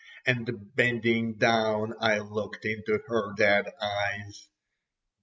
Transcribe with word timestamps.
And 0.25 0.73
bending 0.75 1.35
down 1.35 1.93
I 2.01 2.17
looked 2.17 2.65
into 2.65 3.03
her 3.07 3.35
dead 3.35 3.71
eyes. 3.79 4.49